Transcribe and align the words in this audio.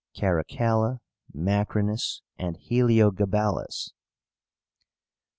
CARACALLA, 0.15 0.99
MACRINUS, 1.31 2.23
AND 2.35 2.57
HELIOGABALUS. 2.57 3.93